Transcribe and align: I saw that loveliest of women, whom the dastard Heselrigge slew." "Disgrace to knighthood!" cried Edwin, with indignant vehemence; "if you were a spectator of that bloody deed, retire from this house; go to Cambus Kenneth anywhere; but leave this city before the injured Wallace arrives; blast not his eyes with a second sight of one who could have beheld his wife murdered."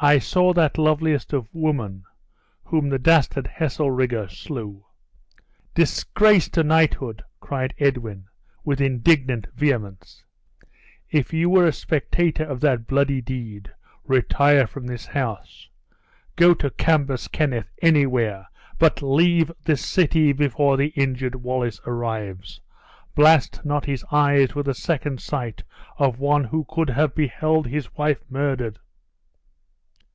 I 0.00 0.20
saw 0.20 0.52
that 0.52 0.78
loveliest 0.78 1.32
of 1.32 1.48
women, 1.52 2.04
whom 2.62 2.88
the 2.88 3.00
dastard 3.00 3.48
Heselrigge 3.48 4.30
slew." 4.30 4.84
"Disgrace 5.74 6.48
to 6.50 6.62
knighthood!" 6.62 7.24
cried 7.40 7.74
Edwin, 7.78 8.26
with 8.64 8.80
indignant 8.80 9.48
vehemence; 9.56 10.22
"if 11.10 11.32
you 11.32 11.50
were 11.50 11.66
a 11.66 11.72
spectator 11.72 12.44
of 12.44 12.60
that 12.60 12.86
bloody 12.86 13.20
deed, 13.20 13.72
retire 14.04 14.68
from 14.68 14.86
this 14.86 15.04
house; 15.04 15.68
go 16.36 16.54
to 16.54 16.70
Cambus 16.70 17.26
Kenneth 17.26 17.72
anywhere; 17.82 18.46
but 18.78 19.02
leave 19.02 19.50
this 19.64 19.84
city 19.84 20.32
before 20.32 20.76
the 20.76 20.90
injured 20.94 21.34
Wallace 21.34 21.80
arrives; 21.86 22.60
blast 23.16 23.64
not 23.64 23.86
his 23.86 24.04
eyes 24.12 24.54
with 24.54 24.68
a 24.68 24.74
second 24.74 25.20
sight 25.20 25.64
of 25.98 26.20
one 26.20 26.44
who 26.44 26.64
could 26.68 26.90
have 26.90 27.16
beheld 27.16 27.66
his 27.66 27.92
wife 27.96 28.20
murdered." 28.30 28.78